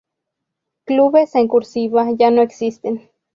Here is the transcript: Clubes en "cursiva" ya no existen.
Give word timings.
Clubes 0.87 1.35
en 1.35 1.47
"cursiva" 1.47 2.09
ya 2.17 2.31
no 2.31 2.41
existen. 2.41 3.11